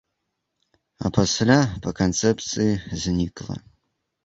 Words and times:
А 1.07 1.11
пасля, 1.17 1.59
па 1.85 1.95
канцэпцыі, 2.01 2.71
знікла. 3.05 3.55